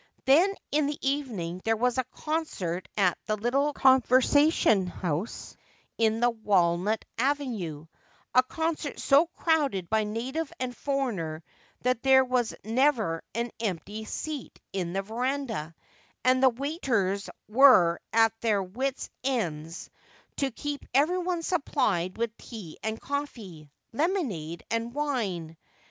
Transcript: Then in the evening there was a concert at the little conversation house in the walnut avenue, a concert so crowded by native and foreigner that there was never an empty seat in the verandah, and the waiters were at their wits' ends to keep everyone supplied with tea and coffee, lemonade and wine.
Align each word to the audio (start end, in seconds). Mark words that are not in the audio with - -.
Then 0.25 0.51
in 0.71 0.87
the 0.87 0.97
evening 1.07 1.61
there 1.63 1.75
was 1.77 1.99
a 1.99 2.03
concert 2.05 2.87
at 2.97 3.19
the 3.27 3.37
little 3.37 3.71
conversation 3.71 4.87
house 4.87 5.55
in 5.95 6.21
the 6.21 6.31
walnut 6.31 7.05
avenue, 7.19 7.85
a 8.33 8.41
concert 8.41 8.99
so 8.99 9.27
crowded 9.27 9.91
by 9.91 10.03
native 10.03 10.51
and 10.59 10.75
foreigner 10.75 11.43
that 11.81 12.01
there 12.01 12.25
was 12.25 12.55
never 12.63 13.23
an 13.35 13.51
empty 13.59 14.05
seat 14.05 14.59
in 14.73 14.93
the 14.93 15.03
verandah, 15.03 15.75
and 16.25 16.41
the 16.41 16.49
waiters 16.49 17.29
were 17.47 18.01
at 18.11 18.33
their 18.41 18.63
wits' 18.63 19.11
ends 19.23 19.91
to 20.37 20.49
keep 20.49 20.83
everyone 20.95 21.43
supplied 21.43 22.17
with 22.17 22.35
tea 22.37 22.75
and 22.81 22.99
coffee, 22.99 23.69
lemonade 23.93 24.63
and 24.71 24.95
wine. 24.95 25.57